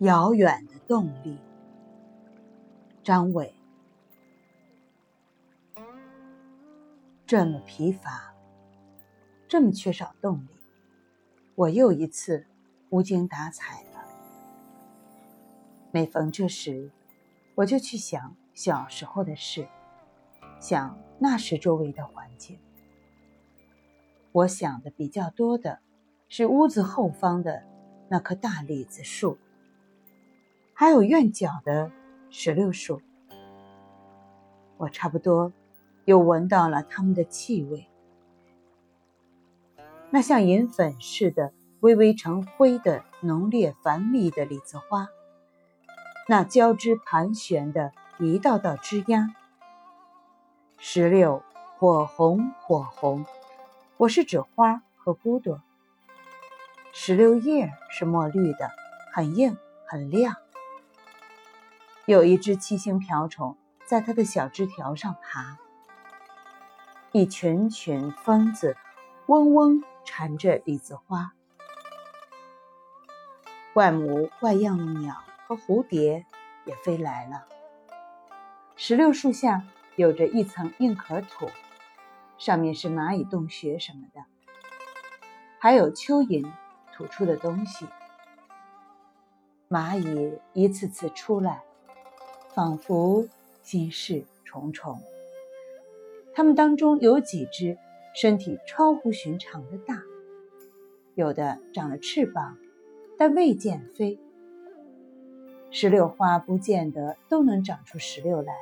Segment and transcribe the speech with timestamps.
[0.00, 1.36] 遥远的动力，
[3.02, 3.54] 张伟。
[7.26, 8.34] 这么疲乏，
[9.46, 10.48] 这么缺少动力，
[11.54, 12.46] 我又一次
[12.88, 14.02] 无精打采了。
[15.90, 16.90] 每逢这时，
[17.56, 19.68] 我就去想小时候的事，
[20.58, 22.58] 想那时周围的环境。
[24.32, 25.80] 我想的比较多的
[26.30, 27.64] 是屋子后方的
[28.08, 29.36] 那棵大李子树。
[30.80, 31.92] 还有院角的
[32.30, 33.02] 石榴树，
[34.78, 35.52] 我差不多
[36.06, 37.86] 又闻到了它们的气味。
[40.08, 45.08] 那像银粉似的微微成灰的浓烈繁密的李子花，
[46.26, 49.34] 那交织盘旋的一道道枝桠，
[50.78, 51.42] 石榴
[51.76, 53.26] 火红火红，
[53.98, 55.60] 我是指花和骨朵。
[56.94, 58.70] 石榴叶是墨绿的，
[59.12, 60.36] 很硬很亮。
[62.10, 65.58] 有一只七星瓢虫在它的小枝条上爬，
[67.12, 68.76] 一群群蜂子
[69.26, 71.34] 嗡嗡缠着李子花，
[73.72, 76.26] 怪模怪样的鸟和蝴蝶
[76.64, 77.46] 也飞来了。
[78.74, 79.62] 石榴树下
[79.94, 81.48] 有着一层硬壳土，
[82.38, 84.24] 上面是蚂蚁洞穴什么的，
[85.60, 86.50] 还有蚯蚓
[86.92, 87.86] 吐出的东西。
[89.68, 91.62] 蚂蚁一次次出来。
[92.54, 93.28] 仿佛
[93.62, 94.98] 心事重重。
[96.32, 97.78] 它们当中有几只
[98.14, 100.02] 身体超乎寻常的大，
[101.14, 102.58] 有的长了翅膀，
[103.16, 104.18] 但未见飞。
[105.70, 108.54] 石榴花不见得都能长出石榴来，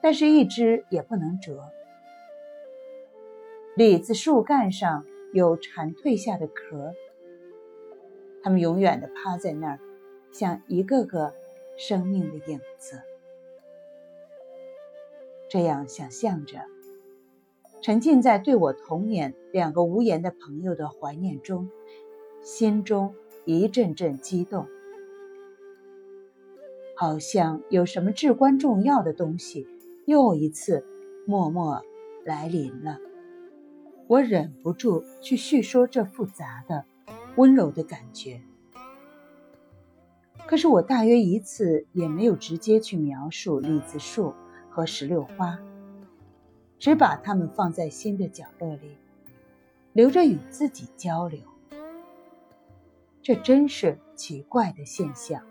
[0.00, 1.64] 但是一只也不能折。
[3.74, 6.94] 李子树干上有蝉蜕下的壳，
[8.42, 9.80] 它们永远的趴在那儿，
[10.30, 11.34] 像一个个。
[11.78, 13.00] 生命的影子，
[15.48, 16.58] 这样想象着，
[17.80, 21.70] 沉浸在对我童年两个无言的朋友的怀念中，
[22.42, 24.66] 心中一阵阵激动，
[26.96, 29.64] 好像有什么至关重要的东西
[30.04, 30.84] 又一次
[31.28, 31.80] 默默
[32.24, 32.98] 来临了。
[34.08, 36.84] 我忍不住去叙说这复杂的、
[37.36, 38.42] 温柔的感觉。
[40.48, 44.32] 可是我大约一次也没有直接去描述李子树
[44.70, 45.58] 和石榴花，
[46.78, 48.96] 只把它们放在心的角落里，
[49.92, 51.42] 留着与自己交流。
[53.20, 55.42] 这真是奇怪的现象。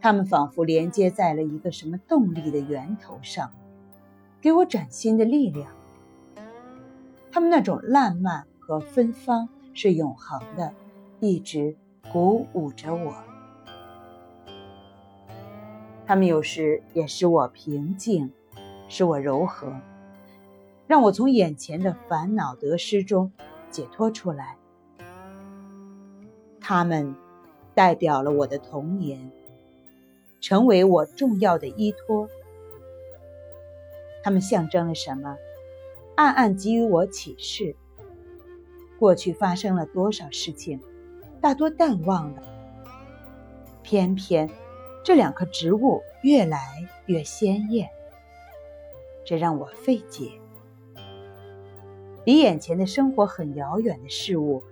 [0.00, 3.52] 它们仿佛连接在了一个什么动力的源头上，
[4.40, 5.72] 给我崭新的力量。
[7.30, 10.74] 它们那种烂漫和芬芳是永恒的，
[11.20, 11.76] 一直。
[12.10, 13.14] 鼓舞着我，
[16.06, 18.32] 他们有时也使我平静，
[18.88, 19.70] 使我柔和，
[20.86, 23.30] 让我从眼前的烦恼得失中
[23.70, 24.56] 解脱出来。
[26.60, 27.14] 他们
[27.74, 29.30] 代表了我的童年，
[30.40, 32.26] 成为我重要的依托。
[34.22, 35.36] 他们象征了什么？
[36.16, 37.76] 暗暗给予我启示。
[38.98, 40.80] 过去发生了多少事情？
[41.40, 42.42] 大多淡忘了，
[43.82, 44.50] 偏偏
[45.04, 46.60] 这两棵植物越来
[47.06, 47.88] 越鲜艳，
[49.24, 50.32] 这让我费解。
[52.24, 54.62] 离眼前的生活很遥远的事物，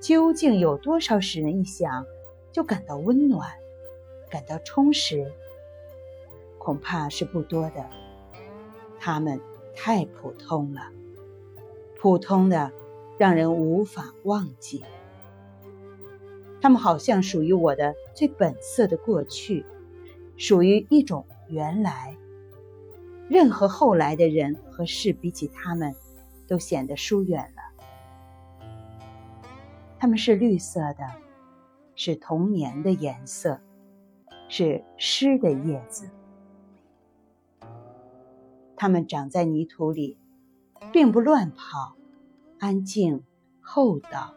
[0.00, 2.04] 究竟有多少使人一想
[2.52, 3.48] 就感到温暖、
[4.28, 5.32] 感到充实？
[6.58, 7.86] 恐怕是不多的。
[8.98, 9.40] 它们
[9.74, 10.90] 太普通了，
[11.98, 12.72] 普通的
[13.16, 14.84] 让人无法忘记。
[16.60, 19.64] 他们好像属于我的最本色的过去，
[20.36, 22.16] 属于一种原来。
[23.28, 25.94] 任何后来的人和事比起他们，
[26.46, 28.66] 都显得疏远了。
[29.98, 31.06] 他们是绿色的，
[31.94, 33.60] 是童年的颜色，
[34.48, 36.08] 是湿的叶子。
[38.76, 40.16] 它们长在泥土里，
[40.92, 41.96] 并不乱跑，
[42.58, 43.24] 安静
[43.60, 44.34] 厚道。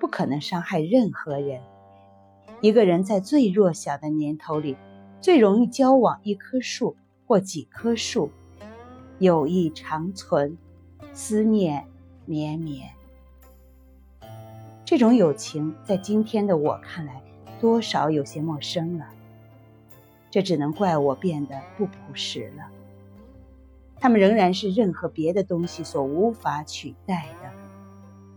[0.00, 1.60] 不可能伤害任何人。
[2.62, 4.76] 一个人在最弱小的年头里，
[5.20, 8.30] 最容易交往一棵树或几棵树，
[9.18, 10.58] 友谊长存，
[11.12, 11.86] 思念
[12.24, 12.90] 绵绵。
[14.84, 17.22] 这种友情在今天的我看来，
[17.60, 19.06] 多少有些陌生了。
[20.30, 22.70] 这只能怪我变得不朴实了。
[23.98, 27.50] 他们仍然是任何别的东西所无法取代的。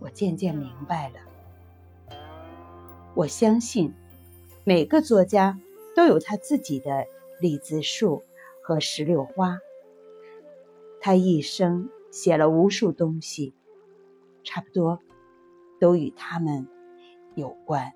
[0.00, 1.14] 我渐渐明白了。
[3.14, 3.92] 我相信，
[4.64, 5.58] 每个作家
[5.94, 7.06] 都有他自己的
[7.40, 8.22] 李子树
[8.62, 9.58] 和石榴花。
[10.98, 13.52] 他一生写了无数东西，
[14.42, 14.98] 差不多
[15.78, 16.66] 都与他们
[17.34, 17.92] 有关。